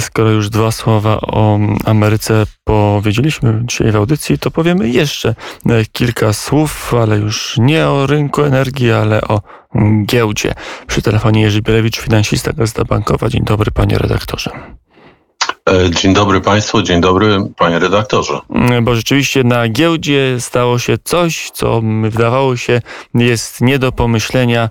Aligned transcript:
Skoro 0.00 0.30
już 0.30 0.50
dwa 0.50 0.70
słowa 0.70 1.20
o 1.20 1.58
Ameryce 1.84 2.46
powiedzieliśmy 2.64 3.62
dzisiaj 3.64 3.92
w 3.92 3.96
audycji, 3.96 4.38
to 4.38 4.50
powiemy 4.50 4.88
jeszcze 4.88 5.34
kilka 5.92 6.32
słów, 6.32 6.94
ale 6.94 7.18
już 7.18 7.56
nie 7.58 7.88
o 7.88 8.06
rynku 8.06 8.42
energii, 8.42 8.92
ale 8.92 9.20
o 9.20 9.42
giełdzie. 10.04 10.54
Przy 10.86 11.02
telefonie 11.02 11.42
Jerzy 11.42 11.62
Bielewicz, 11.62 12.00
finansista 12.00 12.52
Gazeta 12.52 12.84
Bankowa. 12.84 13.28
Dzień 13.28 13.44
dobry, 13.44 13.70
panie 13.70 13.98
redaktorze. 13.98 14.50
E, 15.68 15.90
dzień 15.90 16.14
dobry 16.14 16.40
Państwu, 16.40 16.82
dzień 16.82 17.00
dobry 17.00 17.38
Panie 17.56 17.78
redaktorze. 17.78 18.40
Bo 18.82 18.94
rzeczywiście 18.94 19.44
na 19.44 19.68
giełdzie 19.68 20.36
stało 20.38 20.78
się 20.78 20.98
coś, 21.04 21.50
co 21.50 21.82
wydawało 22.02 22.56
się 22.56 22.80
jest 23.14 23.60
nie 23.60 23.78
do 23.78 23.92
pomyślenia. 23.92 24.70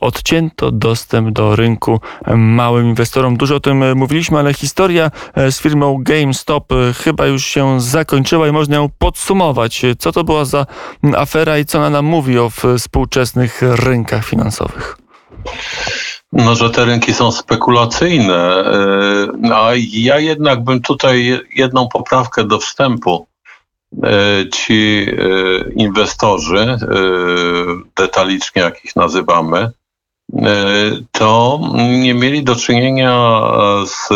Odcięto 0.00 0.70
dostęp 0.70 1.30
do 1.30 1.56
rynku 1.56 2.00
małym 2.36 2.86
inwestorom. 2.86 3.36
Dużo 3.36 3.56
o 3.56 3.60
tym 3.60 3.98
mówiliśmy, 3.98 4.38
ale 4.38 4.54
historia 4.54 5.10
e, 5.34 5.52
z 5.52 5.60
firmą 5.60 5.98
GameStop 6.02 6.72
e, 6.72 6.92
chyba 6.92 7.26
już 7.26 7.44
się 7.44 7.80
zakończyła 7.80 8.48
i 8.48 8.52
można 8.52 8.76
ją 8.76 8.88
podsumować. 8.98 9.82
Co 9.98 10.12
to 10.12 10.24
była 10.24 10.44
za 10.44 10.66
afera 11.16 11.58
i 11.58 11.64
co 11.64 11.78
ona 11.78 11.90
nam 11.90 12.04
mówi 12.04 12.38
o 12.38 12.50
współczesnych 12.50 13.62
rynkach 13.62 14.26
finansowych? 14.26 14.96
No, 16.34 16.54
że 16.54 16.70
te 16.70 16.84
rynki 16.84 17.14
są 17.14 17.32
spekulacyjne, 17.32 18.34
e, 18.34 19.54
a 19.54 19.70
ja 19.92 20.18
jednak 20.18 20.64
bym 20.64 20.82
tutaj 20.82 21.40
jedną 21.54 21.88
poprawkę 21.88 22.44
do 22.44 22.58
wstępu. 22.58 23.26
E, 24.02 24.50
ci 24.50 25.06
e, 25.08 25.72
inwestorzy, 25.72 26.78
detalicznie 27.96 28.62
jak 28.62 28.84
ich 28.84 28.96
nazywamy, 28.96 29.70
to 31.12 31.60
nie 32.00 32.14
mieli 32.14 32.44
do 32.44 32.56
czynienia 32.56 33.40
z 33.86 34.08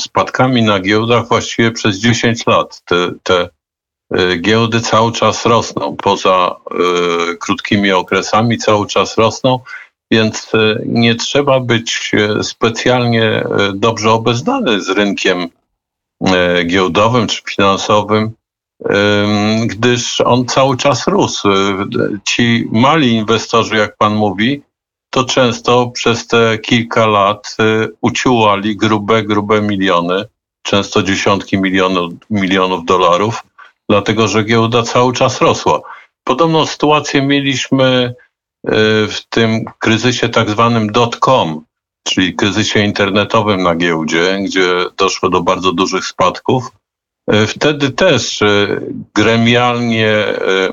spadkami 0.00 0.62
na 0.62 0.80
giełdach 0.80 1.28
właściwie 1.28 1.70
przez 1.70 1.98
10 1.98 2.46
lat. 2.46 2.82
Te, 2.84 3.10
te 3.22 3.48
giełdy 4.40 4.80
cały 4.80 5.12
czas 5.12 5.46
rosną, 5.46 5.96
poza 5.96 6.56
krótkimi 7.40 7.92
okresami 7.92 8.58
cały 8.58 8.86
czas 8.86 9.18
rosną 9.18 9.60
więc 10.10 10.54
e, 10.54 10.78
nie 10.86 11.14
trzeba 11.14 11.60
być 11.60 12.12
e, 12.14 12.42
specjalnie 12.42 13.24
e, 13.24 13.72
dobrze 13.74 14.10
obeznany 14.10 14.80
z 14.80 14.88
rynkiem 14.88 15.48
giełdowym 16.66 17.26
czy 17.26 17.42
finansowym, 17.50 18.32
gdyż 19.66 20.20
on 20.20 20.46
cały 20.46 20.76
czas 20.76 21.06
rósł. 21.06 21.48
Ci 22.24 22.68
mali 22.72 23.12
inwestorzy, 23.12 23.76
jak 23.76 23.96
pan 23.96 24.14
mówi, 24.14 24.62
to 25.10 25.24
często 25.24 25.86
przez 25.86 26.26
te 26.26 26.58
kilka 26.58 27.06
lat 27.06 27.56
uciułali 28.00 28.76
grube, 28.76 29.22
grube 29.22 29.62
miliony, 29.62 30.24
często 30.62 31.02
dziesiątki 31.02 31.58
milionów, 31.58 32.12
milionów 32.30 32.84
dolarów, 32.84 33.44
dlatego 33.88 34.28
że 34.28 34.44
giełda 34.44 34.82
cały 34.82 35.12
czas 35.12 35.40
rosła. 35.40 35.80
Podobną 36.24 36.66
sytuację 36.66 37.22
mieliśmy 37.22 38.14
w 39.08 39.18
tym 39.28 39.64
kryzysie 39.78 40.28
tak 40.28 40.50
zwanym 40.50 40.92
dot-com, 40.92 41.64
czyli 42.02 42.34
kryzysie 42.34 42.80
internetowym 42.80 43.62
na 43.62 43.74
giełdzie, 43.74 44.38
gdzie 44.44 44.84
doszło 44.96 45.28
do 45.28 45.42
bardzo 45.42 45.72
dużych 45.72 46.06
spadków. 46.06 46.70
Y, 47.34 47.46
wtedy 47.46 47.90
też 47.90 48.42
y, 48.42 48.82
gremialnie 49.14 50.24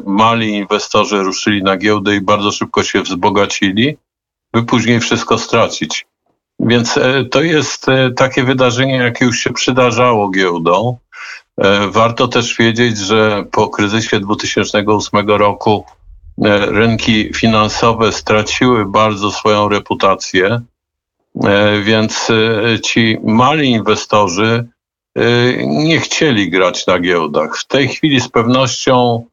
mali 0.05 0.49
inwestorzy 0.49 1.23
ruszyli 1.23 1.63
na 1.63 1.77
giełdę 1.77 2.15
i 2.15 2.21
bardzo 2.21 2.51
szybko 2.51 2.83
się 2.83 3.01
wzbogacili, 3.01 3.97
by 4.53 4.63
później 4.63 4.99
wszystko 4.99 5.37
stracić. 5.37 6.05
Więc 6.59 6.99
to 7.31 7.41
jest 7.41 7.85
takie 8.15 8.43
wydarzenie, 8.43 8.95
jakie 8.95 9.25
już 9.25 9.39
się 9.39 9.53
przydarzało 9.53 10.29
giełdą. 10.29 10.97
Warto 11.89 12.27
też 12.27 12.57
wiedzieć, 12.57 12.97
że 12.97 13.45
po 13.51 13.69
kryzysie 13.69 14.19
2008 14.19 15.27
roku 15.27 15.85
E, 15.85 16.02
rynki 16.67 17.33
finansowe 17.33 18.11
straciły 18.11 18.85
bardzo 18.85 19.31
swoją 19.31 19.69
reputację, 19.69 20.61
e, 21.43 21.81
więc 21.81 22.29
e, 22.29 22.79
ci 22.79 23.17
mali 23.23 23.69
inwestorzy 23.69 24.67
nie 25.65 25.99
chcieli 25.99 26.49
grać 26.49 26.87
na 26.87 26.99
giełdach. 26.99 27.57
W 27.57 27.67
tej 27.67 27.87
chwili 27.87 28.21
z 28.21 28.29
pewnością, 28.29 29.25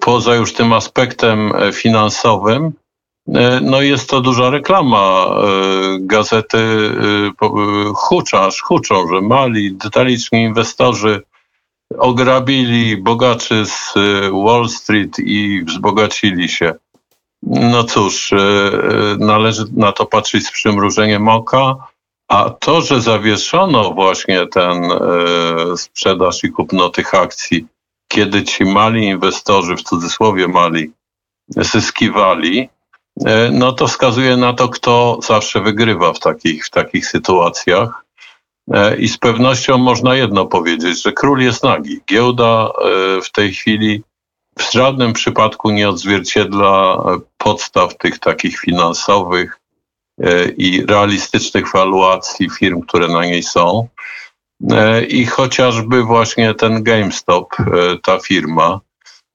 poza 0.00 0.34
już 0.34 0.52
tym 0.52 0.72
aspektem 0.72 1.52
finansowym, 1.72 2.72
no 3.62 3.80
jest 3.80 4.10
to 4.10 4.20
duża 4.20 4.50
reklama. 4.50 5.26
Gazety 6.00 6.58
huczą, 7.94 8.48
huczą, 8.62 9.08
że 9.08 9.20
mali, 9.20 9.74
detaliczni 9.74 10.42
inwestorzy 10.42 11.22
ograbili 11.98 12.96
bogaczy 12.96 13.66
z 13.66 13.96
y, 13.96 14.30
Wall 14.44 14.68
Street 14.68 15.18
i 15.18 15.64
wzbogacili 15.64 16.48
się. 16.48 16.74
No 17.42 17.84
cóż, 17.84 18.32
y, 18.32 18.36
y, 18.36 19.16
należy 19.18 19.64
na 19.76 19.92
to 19.92 20.06
patrzeć 20.06 20.46
z 20.46 20.52
przymrużeniem 20.52 21.28
oka, 21.28 21.74
a 22.28 22.50
to, 22.50 22.80
że 22.80 23.00
zawieszono 23.00 23.90
właśnie 23.90 24.46
ten 24.46 24.82
sprzedaż 25.76 26.44
i 26.44 26.50
kupno 26.50 26.88
tych 26.88 27.14
akcji, 27.14 27.66
kiedy 28.08 28.44
ci 28.44 28.64
mali 28.64 29.04
inwestorzy, 29.04 29.76
w 29.76 29.82
cudzysłowie 29.82 30.48
mali, 30.48 30.90
zyskiwali, 31.48 32.68
no 33.52 33.72
to 33.72 33.86
wskazuje 33.86 34.36
na 34.36 34.52
to, 34.52 34.68
kto 34.68 35.18
zawsze 35.22 35.60
wygrywa 35.60 36.12
w 36.12 36.18
takich, 36.18 36.66
w 36.66 36.70
takich 36.70 37.06
sytuacjach. 37.06 38.01
E, 38.70 38.96
I 38.96 39.08
z 39.08 39.18
pewnością 39.18 39.78
można 39.78 40.14
jedno 40.14 40.46
powiedzieć, 40.46 41.02
że 41.02 41.12
król 41.12 41.40
jest 41.40 41.62
nagi. 41.62 42.00
Giełda 42.08 42.68
e, 42.68 43.20
w 43.22 43.32
tej 43.32 43.52
chwili 43.52 44.02
w 44.58 44.72
żadnym 44.72 45.12
przypadku 45.12 45.70
nie 45.70 45.88
odzwierciedla 45.88 46.94
e, 46.94 47.20
podstaw 47.38 47.96
tych 47.98 48.18
takich 48.18 48.58
finansowych 48.58 49.58
i 50.56 50.86
realistycznych 50.86 51.72
waluacji 51.72 52.50
firm, 52.50 52.80
które 52.80 53.08
na 53.08 53.24
niej 53.24 53.42
są. 53.42 53.88
I 55.08 55.26
chociażby 55.26 56.02
właśnie 56.02 56.54
ten 56.54 56.82
GameStop, 56.82 57.56
ta 58.02 58.18
firma, 58.18 58.80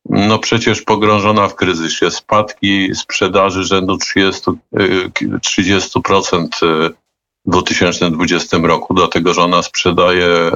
no 0.10 0.40
przecież 0.40 0.82
pogrążona 0.82 1.48
w 1.48 1.56
kryzysie, 1.56 2.12
spadki 2.12 2.96
sprzedaży 2.96 3.64
rzędu 3.64 3.96
30%, 3.96 4.56
30% 4.74 6.48
w 6.52 7.07
2020 7.48 8.58
roku, 8.58 8.94
dlatego 8.94 9.34
że 9.34 9.42
ona 9.42 9.64
sprzedaje 9.64 10.26
e, 10.26 10.52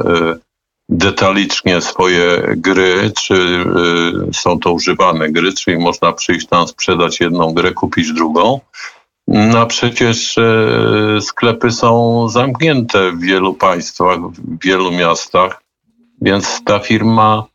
detalicznie 0.89 1.81
swoje 1.81 2.53
gry, 2.57 3.11
czy 3.17 3.35
e, 4.29 4.33
są 4.33 4.59
to 4.59 4.71
używane 4.71 5.29
gry, 5.29 5.53
czyli 5.53 5.77
można 5.77 6.11
przyjść 6.11 6.47
tam, 6.47 6.67
sprzedać 6.67 7.19
jedną 7.19 7.53
grę, 7.53 7.71
kupić 7.71 8.13
drugą. 8.13 8.59
No 9.27 9.65
przecież 9.65 10.37
e, 10.37 11.21
sklepy 11.21 11.71
są 11.71 12.27
zamknięte 12.29 13.11
w 13.11 13.19
wielu 13.19 13.53
państwach, 13.53 14.19
w 14.19 14.63
wielu 14.63 14.91
miastach, 14.91 15.63
więc 16.21 16.61
ta 16.65 16.79
firma 16.79 17.50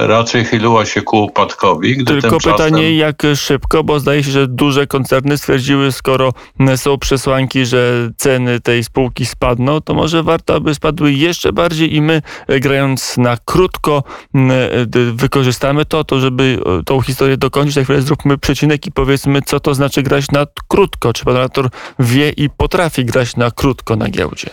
raczej 0.00 0.44
chyliła 0.44 0.86
się 0.86 1.02
ku 1.02 1.24
upadkowi. 1.24 1.96
Gdy 1.96 2.04
Tylko 2.04 2.30
tymczasem... 2.30 2.52
pytanie, 2.52 2.96
jak 2.96 3.22
szybko, 3.34 3.84
bo 3.84 4.00
zdaje 4.00 4.24
się, 4.24 4.30
że 4.30 4.46
duże 4.48 4.86
koncerny 4.86 5.38
stwierdziły, 5.38 5.92
skoro 5.92 6.32
są 6.76 6.98
przesłanki, 6.98 7.66
że 7.66 8.10
ceny 8.16 8.60
tej 8.60 8.84
spółki 8.84 9.26
spadną, 9.26 9.80
to 9.80 9.94
może 9.94 10.22
warto, 10.22 10.54
aby 10.54 10.74
spadły 10.74 11.12
jeszcze 11.12 11.52
bardziej 11.52 11.94
i 11.94 12.02
my, 12.02 12.22
e, 12.46 12.60
grając 12.60 13.18
na 13.18 13.36
krótko, 13.44 14.02
e, 14.34 14.86
wykorzystamy 15.12 15.84
to, 15.84 16.04
to 16.04 16.20
żeby 16.20 16.58
e, 16.80 16.84
tą 16.84 17.00
historię 17.00 17.36
dokończyć. 17.36 17.74
Za 17.74 17.84
chwilę 17.84 18.02
zróbmy 18.02 18.38
przecinek 18.38 18.86
i 18.86 18.92
powiedzmy, 18.92 19.42
co 19.42 19.60
to 19.60 19.74
znaczy 19.74 20.02
grać 20.02 20.30
na 20.30 20.46
krótko. 20.68 21.12
Czy 21.12 21.24
pan 21.24 21.34
redaktor 21.34 21.68
wie 21.98 22.30
i 22.30 22.50
potrafi 22.50 23.04
grać 23.04 23.36
na 23.36 23.50
krótko 23.50 23.96
na 23.96 24.08
giełdzie? 24.08 24.50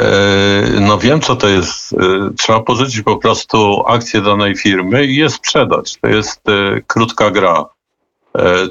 E, 0.00 0.80
no 0.80 0.98
wiem, 0.98 1.20
co 1.20 1.36
to 1.36 1.48
jest. 1.48 1.92
E, 1.92 1.96
trzeba 2.38 2.60
pożyczyć 2.60 3.02
po 3.02 3.16
prostu 3.16 3.82
akcję 3.86 4.20
danej 4.20 4.56
firmy 4.56 5.06
i 5.06 5.16
je 5.16 5.30
sprzedać. 5.30 5.96
To 6.00 6.08
jest 6.08 6.48
e, 6.48 6.80
krótka 6.86 7.30
gra. 7.30 7.64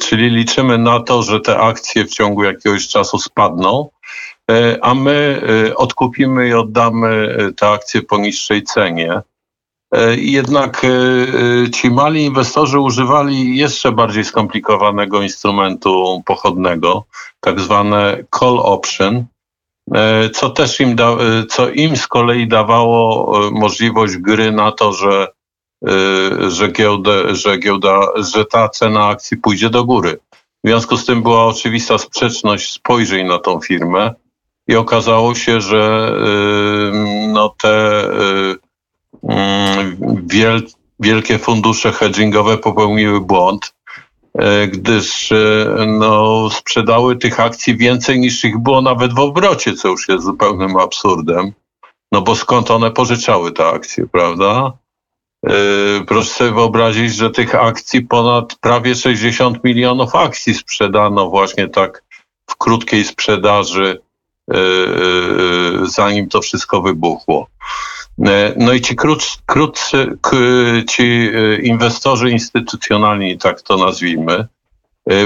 Czyli 0.02 0.30
liczymy 0.30 0.78
na 0.78 1.00
to, 1.00 1.24
że 1.24 1.40
te 1.40 1.60
akcje 1.60 2.06
w 2.06 2.10
ciągu 2.10 2.44
jakiegoś 2.44 2.88
czasu 2.88 3.18
spadną, 3.18 3.90
a 4.82 4.94
my 4.94 5.42
odkupimy 5.76 6.48
i 6.48 6.54
oddamy 6.54 7.38
te 7.58 7.70
akcje 7.70 8.02
po 8.02 8.18
niższej 8.18 8.64
cenie. 8.64 9.22
Jednak 10.16 10.86
ci 11.76 11.92
mali 11.92 12.24
inwestorzy 12.24 12.80
używali 12.80 13.58
jeszcze 13.58 13.92
bardziej 13.92 14.26
skomplikowanego 14.26 15.22
instrumentu 15.22 16.24
pochodnego, 16.26 17.04
tak 17.40 17.60
zwane 17.60 18.18
call 18.40 18.60
option, 18.60 19.26
co 20.34 20.50
też 20.50 20.80
im, 20.80 20.96
da, 20.96 21.10
e, 21.10 21.46
co 21.50 21.70
im 21.70 21.98
z 21.98 22.08
kolei 22.08 22.48
dawało 22.48 23.48
e, 23.48 23.52
możliwość 23.52 24.18
gry 24.18 24.52
na 24.52 24.72
to, 24.72 24.94
że, 24.94 25.28
że, 26.48 26.72
giełdę, 26.72 27.36
że, 27.36 27.58
giełda, 27.58 28.00
że 28.34 28.46
ta 28.46 28.70
cena 28.70 29.08
akcji 29.08 29.38
pójdzie 29.38 29.70
do 29.70 29.86
góry. 29.86 30.20
W 30.64 30.68
związku 30.68 30.98
z 30.98 31.06
tym 31.06 31.24
była 31.24 31.46
oczywista 31.46 31.98
sprzeczność 31.98 32.72
spojrzeń 32.72 33.28
na 33.28 33.40
tą 33.40 33.62
firmę. 33.62 34.14
i 34.68 34.76
okazało 34.76 35.36
się, 35.36 35.62
że 35.62 36.14
no 37.28 37.56
te 37.58 38.04
wiel, 40.26 40.62
wielkie 41.00 41.40
fundusze 41.40 41.92
hedgingowe 41.92 42.58
popełniły 42.58 43.22
błąd, 43.22 43.74
gdyż 44.68 45.34
no, 45.88 46.50
sprzedały 46.50 47.16
tych 47.16 47.40
akcji 47.40 47.78
więcej 47.78 48.20
niż 48.20 48.46
ich 48.46 48.58
było 48.58 48.82
nawet 48.82 49.14
w 49.14 49.20
obrocie, 49.20 49.74
co 49.74 49.88
już 49.88 50.10
jest 50.10 50.26
zupełnym 50.26 50.78
absurdem. 50.78 51.54
No 52.12 52.22
bo 52.22 52.36
skąd 52.36 52.72
one 52.72 52.92
pożyczały 52.92 53.52
te 53.52 53.68
akcje, 53.68 54.08
prawda? 54.08 54.74
Yy, 55.44 56.06
proszę 56.08 56.30
sobie 56.30 56.52
wyobrazić, 56.52 57.16
że 57.16 57.30
tych 57.30 57.56
akcji 57.56 58.02
ponad 58.02 58.56
prawie 58.56 58.96
60 58.96 59.64
milionów 59.64 60.16
akcji 60.16 60.54
sprzedano 60.54 61.30
właśnie 61.30 61.68
tak 61.68 62.04
w 62.50 62.56
krótkiej 62.56 63.06
sprzedaży, 63.06 64.02
yy, 64.48 65.82
zanim 65.84 66.30
to 66.30 66.42
wszystko 66.42 66.82
wybuchło. 66.82 67.48
No 68.58 68.74
i 68.74 68.82
ci 68.82 68.96
krótcy, 69.46 70.18
ci 70.90 71.32
inwestorzy 71.64 72.32
instytucjonalni, 72.32 73.38
tak 73.38 73.62
to 73.62 73.78
nazwijmy, 73.78 74.48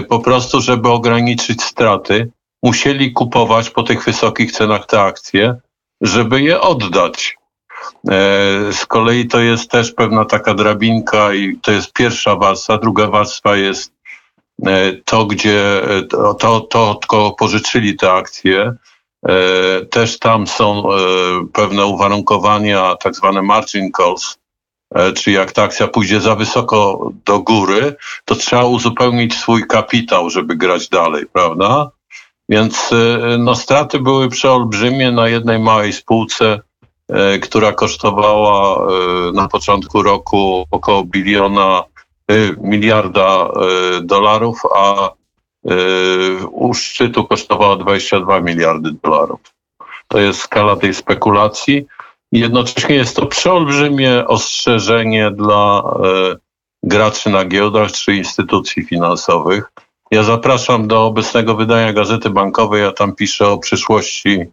po 0.09 0.19
prostu, 0.19 0.61
żeby 0.61 0.89
ograniczyć 0.89 1.63
straty, 1.63 2.31
musieli 2.63 3.13
kupować 3.13 3.69
po 3.69 3.83
tych 3.83 4.05
wysokich 4.05 4.51
cenach 4.51 4.85
te 4.85 5.01
akcje, 5.01 5.55
żeby 6.01 6.41
je 6.41 6.61
oddać. 6.61 7.37
E, 8.11 8.73
z 8.73 8.85
kolei 8.85 9.27
to 9.27 9.39
jest 9.39 9.71
też 9.71 9.91
pewna 9.91 10.25
taka 10.25 10.53
drabinka 10.53 11.33
i 11.33 11.57
to 11.57 11.71
jest 11.71 11.93
pierwsza 11.93 12.35
warstwa. 12.35 12.77
Druga 12.77 13.07
warstwa 13.07 13.55
jest 13.55 13.93
e, 14.65 14.93
to, 15.05 15.25
gdzie 15.25 15.81
to, 16.09 16.33
to, 16.33 16.59
to 16.59 16.99
kogo 17.07 17.31
pożyczyli 17.31 17.95
te 17.95 18.11
akcje. 18.11 18.73
E, 19.27 19.85
też 19.85 20.19
tam 20.19 20.47
są 20.47 20.83
pewne 21.53 21.85
uwarunkowania, 21.85 22.95
tak 22.95 23.15
zwane 23.15 23.41
margin 23.41 23.91
calls, 23.91 24.37
czyli 25.15 25.35
jak 25.35 25.51
ta 25.51 25.63
akcja 25.63 25.87
pójdzie 25.87 26.21
za 26.21 26.35
wysoko 26.35 27.09
do 27.25 27.39
góry, 27.39 27.95
to 28.25 28.35
trzeba 28.35 28.65
uzupełnić 28.65 29.35
swój 29.35 29.67
kapitał, 29.67 30.29
żeby 30.29 30.55
grać 30.55 30.89
dalej, 30.89 31.25
prawda? 31.33 31.91
Więc 32.49 32.89
no, 33.39 33.55
straty 33.55 33.99
były 33.99 34.29
przeolbrzymie 34.29 35.11
na 35.11 35.27
jednej 35.27 35.59
małej 35.59 35.93
spółce 35.93 36.59
E, 37.09 37.39
która 37.39 37.71
kosztowała 37.71 38.77
e, 38.77 39.31
na 39.31 39.47
początku 39.47 40.03
roku 40.03 40.65
około 40.71 41.03
biliona, 41.03 41.83
e, 42.27 42.33
miliarda 42.61 43.49
dolarów, 44.01 44.61
a 44.75 45.09
u 46.51 46.73
szczytu 46.73 47.25
kosztowała 47.25 47.75
22 47.75 48.39
miliardy 48.39 48.91
dolarów. 49.03 49.39
To 50.07 50.19
jest 50.19 50.39
skala 50.39 50.75
tej 50.75 50.93
spekulacji. 50.93 51.85
Jednocześnie 52.31 52.95
jest 52.95 53.15
to 53.15 53.25
przeolbrzymie 53.25 54.27
ostrzeżenie 54.27 55.31
dla 55.31 55.83
graczy 56.83 57.29
na 57.29 57.45
giełdach 57.45 57.91
czy 57.91 58.15
instytucji 58.15 58.83
finansowych. 58.83 59.71
Ja 60.11 60.23
zapraszam 60.23 60.87
do 60.87 61.05
obecnego 61.05 61.55
wydania 61.55 61.93
Gazety 61.93 62.29
Bankowej. 62.29 62.81
Ja 62.81 62.91
tam 62.91 63.15
piszę 63.15 63.47
o 63.47 63.57
przyszłości 63.57 64.45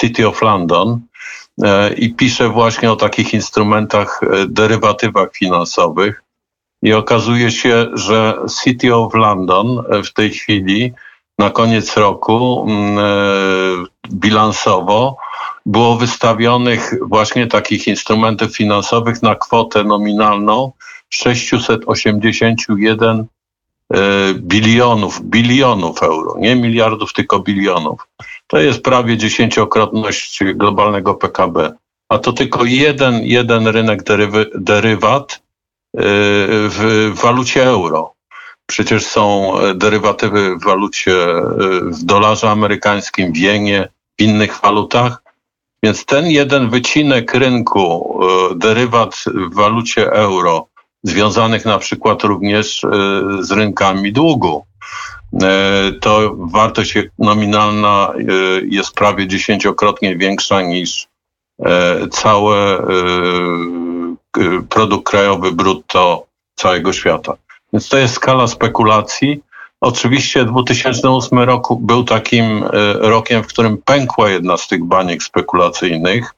City 0.00 0.28
of 0.28 0.42
London. 0.42 1.00
E, 1.62 1.94
i 1.94 2.14
pisze 2.14 2.48
właśnie 2.48 2.92
o 2.92 2.96
takich 2.96 3.34
instrumentach, 3.34 4.20
e, 4.22 4.46
derywatywach 4.46 5.32
finansowych. 5.32 6.22
I 6.82 6.92
okazuje 6.92 7.50
się, 7.50 7.86
że 7.94 8.38
City 8.64 8.94
of 8.94 9.14
London 9.14 9.82
e, 9.90 10.02
w 10.02 10.12
tej 10.12 10.30
chwili 10.30 10.92
na 11.38 11.50
koniec 11.50 11.96
roku 11.96 12.66
mm, 12.68 13.86
bilansowo 14.12 15.16
było 15.66 15.96
wystawionych 15.96 16.94
właśnie 17.08 17.46
takich 17.46 17.86
instrumentów 17.86 18.56
finansowych 18.56 19.22
na 19.22 19.34
kwotę 19.34 19.84
nominalną 19.84 20.72
681 21.08 23.26
bilionów, 24.34 25.22
bilionów 25.22 26.02
euro, 26.02 26.34
nie 26.38 26.56
miliardów, 26.56 27.12
tylko 27.12 27.40
bilionów. 27.40 28.08
To 28.46 28.58
jest 28.58 28.82
prawie 28.82 29.16
dziesięciokrotność 29.16 30.40
globalnego 30.54 31.14
PKB. 31.14 31.72
A 32.08 32.18
to 32.18 32.32
tylko 32.32 32.64
jeden, 32.64 33.24
jeden 33.24 33.66
rynek 33.66 34.02
derywy, 34.02 34.50
derywat 34.54 35.41
w 35.94 37.10
walucie 37.22 37.64
euro. 37.64 38.14
Przecież 38.66 39.06
są 39.06 39.52
derywatywy 39.74 40.56
w 40.56 40.64
walucie, 40.64 41.12
y, 41.12 41.80
w 41.80 42.04
dolarze 42.04 42.50
amerykańskim, 42.50 43.32
w 43.32 43.36
jenie, 43.36 43.88
w 44.18 44.22
innych 44.22 44.60
walutach. 44.60 45.22
Więc 45.82 46.04
ten 46.04 46.26
jeden 46.26 46.70
wycinek 46.70 47.34
rynku, 47.34 48.20
y, 48.52 48.54
derywat 48.54 49.24
w 49.26 49.54
walucie 49.54 50.12
euro, 50.12 50.66
związanych 51.02 51.64
na 51.64 51.78
przykład 51.78 52.22
również 52.22 52.86
z 53.40 53.50
rynkami 53.50 54.12
długu, 54.12 54.64
E, 55.42 55.92
to 56.00 56.36
wartość 56.36 56.98
nominalna 57.18 58.12
e, 58.14 58.22
jest 58.68 58.94
prawie 58.94 59.26
dziesięciokrotnie 59.26 60.16
większa 60.16 60.62
niż 60.62 61.08
e, 61.64 62.08
cały 62.08 62.56
produkt 64.68 65.10
krajowy 65.10 65.52
brutto 65.52 66.26
całego 66.54 66.92
świata. 66.92 67.34
Więc 67.72 67.88
to 67.88 67.98
jest 67.98 68.14
skala 68.14 68.46
spekulacji. 68.46 69.40
Oczywiście 69.80 70.44
2008 70.44 71.38
rok 71.38 71.68
był 71.80 72.04
takim 72.04 72.64
rokiem, 72.98 73.42
w 73.42 73.46
którym 73.46 73.78
pękła 73.84 74.30
jedna 74.30 74.56
z 74.56 74.68
tych 74.68 74.84
baniek 74.84 75.22
spekulacyjnych. 75.22 76.34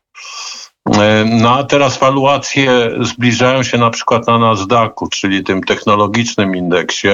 No 1.27 1.55
a 1.55 1.65
teraz 1.65 1.99
waluacje 1.99 2.91
zbliżają 3.01 3.63
się 3.63 3.79
na 3.79 3.91
przykład 3.91 4.27
na 4.27 4.39
Nasdaqu, 4.39 5.09
czyli 5.09 5.45
tym 5.45 5.63
technologicznym 5.63 6.57
indeksie, 6.57 7.09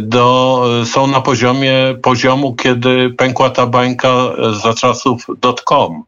do, 0.00 0.64
są 0.84 1.06
na 1.06 1.20
poziomie 1.20 1.74
poziomu, 2.02 2.54
kiedy 2.54 3.10
pękła 3.10 3.50
ta 3.50 3.66
bańka 3.66 4.12
za 4.62 4.74
czasów 4.74 5.26
dot-com, 5.40 6.02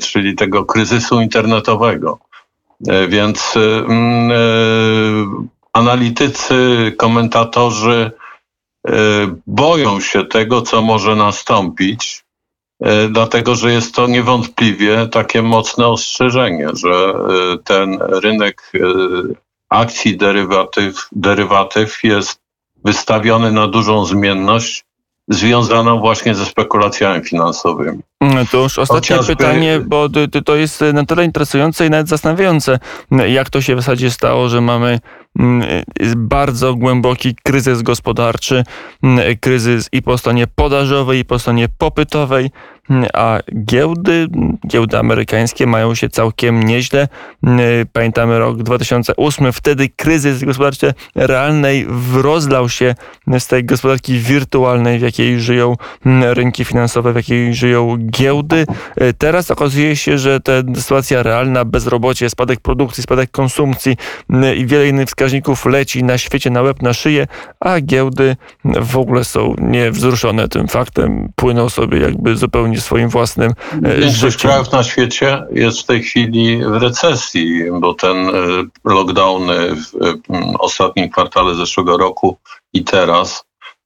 czyli 0.00 0.34
tego 0.34 0.64
kryzysu 0.64 1.20
internetowego. 1.20 2.18
E, 2.88 3.08
więc 3.08 3.54
analitycy, 5.72 6.92
komentatorzy 6.98 8.10
boją 9.46 10.00
się 10.00 10.24
tego, 10.24 10.62
co 10.62 10.82
może 10.82 11.16
nastąpić, 11.16 12.24
dlatego 13.10 13.54
że 13.54 13.72
jest 13.72 13.94
to 13.94 14.06
niewątpliwie 14.06 15.06
takie 15.06 15.42
mocne 15.42 15.86
ostrzeżenie, 15.86 16.68
że 16.74 17.14
ten 17.64 17.98
rynek 18.00 18.72
akcji 19.68 20.16
derywatyw, 20.16 21.08
derywatyw 21.12 22.04
jest 22.04 22.40
wystawiony 22.84 23.52
na 23.52 23.68
dużą 23.68 24.04
zmienność 24.04 24.84
związaną 25.28 26.00
właśnie 26.00 26.34
ze 26.34 26.44
spekulacjami 26.44 27.24
finansowymi. 27.24 27.98
Mm, 28.20 28.46
to 28.46 28.58
już 28.58 28.78
ostatnie 28.78 29.16
Chociażby... 29.16 29.36
pytanie, 29.36 29.80
bo 29.86 30.08
to 30.44 30.56
jest 30.56 30.84
na 30.92 31.04
tyle 31.04 31.24
interesujące 31.24 31.86
i 31.86 31.90
nawet 31.90 32.08
zastanawiające, 32.08 32.78
jak 33.28 33.50
to 33.50 33.60
się 33.60 33.74
w 33.74 33.78
zasadzie 33.78 34.10
stało, 34.10 34.48
że 34.48 34.60
mamy 34.60 35.00
mm, 35.38 35.62
bardzo 36.16 36.74
głęboki 36.74 37.36
kryzys 37.42 37.82
gospodarczy, 37.82 38.64
mm, 39.02 39.36
kryzys 39.40 39.88
i 39.92 40.02
po 40.02 40.18
stronie 40.18 40.46
podażowej, 40.46 41.18
i 41.20 41.24
po 41.24 41.38
stronie 41.38 41.68
popytowej, 41.78 42.50
a 43.14 43.38
giełdy, 43.64 44.26
giełdy 44.66 44.98
amerykańskie 44.98 45.66
mają 45.66 45.94
się 45.94 46.08
całkiem 46.08 46.62
nieźle. 46.62 47.08
Pamiętamy 47.92 48.38
rok 48.38 48.56
2008, 48.62 49.52
wtedy 49.52 49.88
kryzys 49.88 50.44
gospodarczy 50.44 50.94
realnej 51.14 51.86
rozlał 52.14 52.68
się 52.68 52.94
z 53.38 53.46
tej 53.46 53.64
gospodarki 53.64 54.18
wirtualnej, 54.18 54.98
w 54.98 55.02
jakiej 55.02 55.40
żyją 55.40 55.76
rynki 56.22 56.64
finansowe, 56.64 57.12
w 57.12 57.16
jakiej 57.16 57.54
żyją 57.54 57.96
giełdy. 58.10 58.66
Teraz 59.18 59.50
okazuje 59.50 59.96
się, 59.96 60.18
że 60.18 60.40
ta 60.40 60.52
sytuacja 60.76 61.22
realna, 61.22 61.64
bezrobocie, 61.64 62.30
spadek 62.30 62.60
produkcji, 62.60 63.02
spadek 63.02 63.30
konsumpcji 63.30 63.96
i 64.56 64.66
wiele 64.66 64.88
innych 64.88 65.08
wskaźników 65.08 65.66
leci 65.66 66.04
na 66.04 66.18
świecie 66.18 66.50
na 66.50 66.62
łeb, 66.62 66.82
na 66.82 66.92
szyję, 66.92 67.26
a 67.60 67.80
giełdy 67.80 68.36
w 68.64 68.96
ogóle 68.96 69.24
są 69.24 69.54
niewzruszone 69.58 70.48
tym 70.48 70.68
faktem, 70.68 71.28
płyną 71.36 71.68
sobie 71.68 71.98
jakby 71.98 72.36
zupełnie 72.36 72.73
swoim 72.80 73.08
własnym 73.08 73.52
e, 73.72 73.96
Większość 73.96 74.32
życiem. 74.32 74.50
krajów 74.50 74.72
na 74.72 74.82
świecie 74.82 75.42
jest 75.52 75.80
w 75.80 75.84
tej 75.84 76.02
chwili 76.02 76.64
w 76.64 76.72
recesji, 76.82 77.64
bo 77.80 77.94
ten 77.94 78.28
e, 78.28 78.32
lockdowny 78.84 79.74
w 79.74 79.92
ostatnim 80.58 81.10
kwartale 81.10 81.54
zeszłego 81.54 81.96
roku 81.96 82.38
i 82.72 82.84
teraz, 82.84 83.44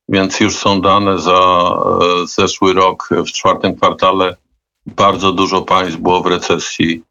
więc 0.08 0.40
już 0.40 0.56
są 0.56 0.80
dane 0.80 1.18
za 1.18 1.32
e, 1.32 2.26
zeszły 2.26 2.72
rok 2.72 3.08
w 3.10 3.32
czwartym 3.32 3.76
kwartale. 3.76 4.36
Bardzo 4.86 5.32
dużo 5.32 5.62
państw 5.62 5.96
było 5.96 6.20
w 6.20 6.26
recesji, 6.26 7.02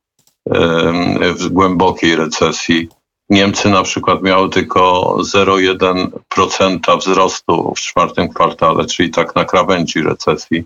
w 1.35 1.47
głębokiej 1.47 2.15
recesji. 2.15 2.89
Niemcy 3.29 3.69
na 3.69 3.83
przykład 3.83 4.21
miały 4.21 4.49
tylko 4.49 5.15
0,1% 5.19 6.99
wzrostu 6.99 7.73
w 7.75 7.79
czwartym 7.79 8.29
kwartale, 8.29 8.85
czyli 8.85 9.09
tak 9.09 9.35
na 9.35 9.45
krawędzi 9.45 10.01
recesji. 10.01 10.63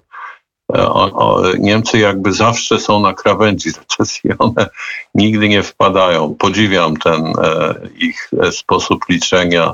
E, 0.75 0.89
o, 0.89 1.11
o, 1.13 1.41
Niemcy 1.59 1.99
jakby 1.99 2.33
zawsze 2.33 2.79
są 2.79 2.99
na 2.99 3.13
krawędzi 3.13 3.69
recesji, 3.79 4.31
one 4.39 4.69
nigdy 5.15 5.49
nie 5.49 5.63
wpadają. 5.63 6.35
Podziwiam 6.39 6.97
ten 6.97 7.25
e, 7.25 7.75
ich 7.97 8.29
sposób 8.51 9.05
liczenia 9.09 9.73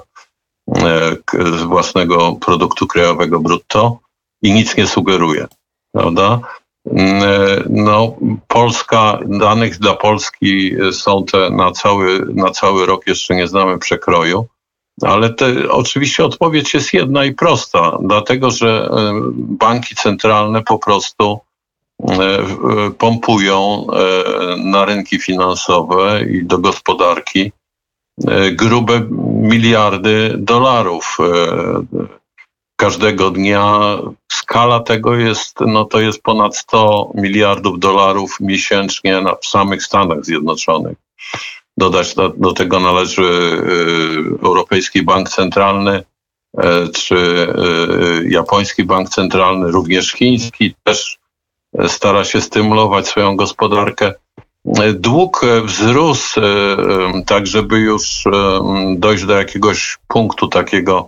e, 0.75 1.15
z 1.57 1.63
własnego 1.63 2.35
produktu 2.35 2.87
krajowego 2.87 3.39
brutto 3.39 3.99
i 4.41 4.53
nic 4.53 4.77
nie 4.77 4.87
sugeruje, 4.87 5.47
prawda? 5.91 6.39
Mm, 6.91 7.63
no, 7.69 8.15
Polska, 8.47 9.19
danych 9.25 9.79
dla 9.79 9.93
Polski 9.93 10.75
są 10.91 11.25
te 11.25 11.49
na 11.49 11.71
cały, 11.71 12.25
na 12.33 12.51
cały 12.51 12.85
rok, 12.85 13.07
jeszcze 13.07 13.35
nie 13.35 13.47
znamy 13.47 13.79
przekroju, 13.79 14.47
ale 15.01 15.33
te, 15.33 15.71
oczywiście 15.71 16.25
odpowiedź 16.25 16.73
jest 16.73 16.93
jedna 16.93 17.25
i 17.25 17.33
prosta, 17.33 17.97
dlatego 18.01 18.51
że 18.51 18.89
e, 18.91 19.21
banki 19.33 19.95
centralne 19.95 20.63
po 20.63 20.79
prostu 20.79 21.39
e, 22.09 22.37
pompują 22.97 23.87
e, 23.93 24.57
na 24.57 24.85
rynki 24.85 25.19
finansowe 25.19 26.21
i 26.29 26.45
do 26.45 26.57
gospodarki 26.57 27.51
grube 28.51 29.07
miliardy 29.41 30.35
dolarów 30.37 31.17
każdego 32.75 33.31
dnia. 33.31 33.79
Skala 34.31 34.79
tego 34.79 35.15
jest, 35.15 35.59
no 35.59 35.85
to 35.85 35.99
jest 35.99 36.21
ponad 36.21 36.57
100 36.57 37.11
miliardów 37.15 37.79
dolarów 37.79 38.37
miesięcznie 38.39 39.21
na, 39.21 39.35
w 39.35 39.45
samych 39.45 39.83
Stanach 39.83 40.25
Zjednoczonych. 40.25 40.97
Dodać 41.77 42.15
do, 42.15 42.29
do 42.29 42.53
tego 42.53 42.79
należy 42.79 43.23
y, 43.23 44.45
Europejski 44.45 45.03
Bank 45.03 45.29
Centralny, 45.29 46.03
y, 46.57 46.63
czy 46.93 47.15
y, 47.15 48.29
Japoński 48.29 48.83
Bank 48.83 49.09
Centralny, 49.09 49.71
również 49.71 50.11
chiński 50.11 50.75
też 50.83 51.17
stara 51.87 52.23
się 52.23 52.41
stymulować 52.41 53.07
swoją 53.07 53.35
gospodarkę. 53.35 54.13
Dług 54.93 55.41
wzrósł 55.63 56.41
tak, 57.25 57.47
żeby 57.47 57.77
już 57.79 58.23
dojść 58.95 59.25
do 59.25 59.33
jakiegoś 59.33 59.97
punktu 60.07 60.47
takiego 60.47 61.07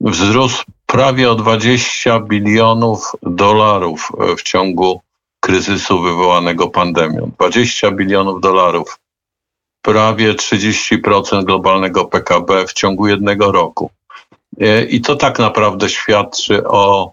wzrósł 0.00 0.64
prawie 0.86 1.30
o 1.30 1.34
20 1.34 2.20
bilionów 2.20 3.12
dolarów 3.22 4.12
w 4.38 4.42
ciągu 4.42 5.00
kryzysu 5.40 6.00
wywołanego 6.00 6.68
pandemią. 6.68 7.30
20 7.38 7.90
bilionów 7.90 8.40
dolarów, 8.40 8.98
prawie 9.82 10.34
30% 10.34 11.44
globalnego 11.44 12.04
PKB 12.04 12.66
w 12.66 12.72
ciągu 12.72 13.08
jednego 13.08 13.52
roku. 13.52 13.90
I 14.88 15.00
to 15.00 15.16
tak 15.16 15.38
naprawdę 15.38 15.88
świadczy 15.88 16.68
o 16.68 17.12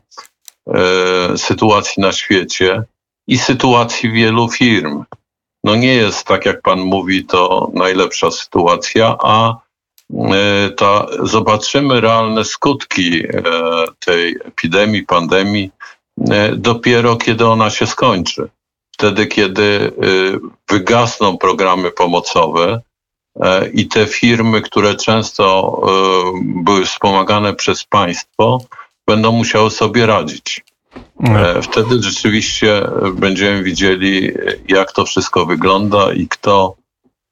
e, 0.68 1.38
sytuacji 1.38 2.02
na 2.02 2.12
świecie 2.12 2.84
i 3.28 3.38
sytuacji 3.38 4.12
wielu 4.12 4.50
firm. 4.50 5.04
No 5.64 5.76
nie 5.76 5.94
jest, 5.94 6.24
tak 6.24 6.46
jak 6.46 6.62
pan 6.62 6.80
mówi, 6.80 7.26
to 7.26 7.72
najlepsza 7.74 8.32
sytuacja, 8.32 9.18
a 9.24 9.56
E, 10.14 10.70
to 10.70 11.10
zobaczymy 11.24 12.02
realne 12.02 12.46
skutki 12.46 13.24
e, 13.24 13.42
tej 14.00 14.36
epidemii, 14.46 15.04
pandemii 15.04 15.72
e, 16.30 16.56
dopiero 16.56 17.16
kiedy 17.16 17.48
ona 17.48 17.70
się 17.70 17.88
skończy. 17.88 18.50
Wtedy, 18.98 19.28
kiedy 19.28 19.92
wygasną 20.70 21.38
programy 21.38 21.92
pomocowe 21.92 22.82
i 23.74 23.88
te 23.88 24.06
firmy, 24.06 24.62
które 24.62 24.96
często 24.96 25.82
były 26.42 26.86
wspomagane 26.86 27.54
przez 27.54 27.84
państwo, 27.84 28.62
będą 29.08 29.32
musiały 29.32 29.72
sobie 29.72 30.06
radzić. 30.06 30.66
Wtedy 31.62 32.04
rzeczywiście 32.04 32.90
będziemy 33.14 33.64
widzieli, 33.64 34.32
jak 34.68 34.92
to 34.92 35.06
wszystko 35.06 35.46
wygląda 35.46 36.14
i 36.14 36.28
kto 36.28 36.76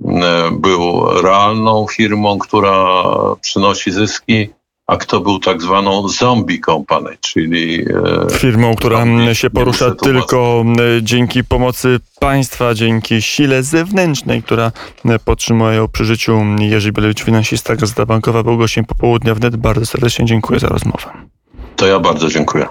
E, 0.04 0.52
był 0.52 1.06
realną 1.22 1.88
firmą, 1.88 2.40
która 2.40 2.94
przynosi 3.42 3.92
zyski, 3.92 4.50
a 4.88 4.98
kto 4.98 5.22
był 5.22 5.40
tak 5.40 5.62
zwaną 5.62 6.08
zombie 6.08 6.62
company, 6.62 7.18
czyli 7.22 7.82
e, 7.82 8.30
firmą, 8.30 8.76
która 8.76 9.06
się 9.34 9.50
porusza 9.50 9.96
tylko 9.96 10.66
dzięki 11.02 11.44
pomocy 11.44 12.00
państwa, 12.20 12.74
dzięki 12.74 13.22
sile 13.22 13.64
zewnętrznej, 13.64 14.44
która 14.44 14.72
podtrzymuje 15.26 15.76
ją 15.76 15.88
przy 15.88 16.06
życiu. 16.06 16.42
Jerzy 16.60 16.92
Bielewicz, 16.92 17.24
finansista, 17.24 17.76
Gazeta 17.76 18.06
Bankowa, 18.06 18.44
był 18.44 18.58
gościem 18.58 18.86
popołudnia 18.86 19.36
wnet. 19.36 19.56
Bardzo 19.56 19.86
serdecznie 19.86 20.26
dziękuję 20.26 20.60
za 20.60 20.68
rozmowę. 20.68 21.12
To 21.76 21.88
ja 21.88 22.00
bardzo 22.00 22.30
dziękuję. 22.30 22.64